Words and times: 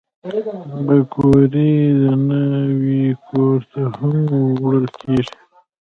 پکورې 0.85 1.71
د 2.01 2.03
ناوې 2.29 3.05
کور 3.27 3.59
ته 3.71 3.81
هم 3.95 4.15
وړل 4.61 4.87
کېږي 5.01 5.35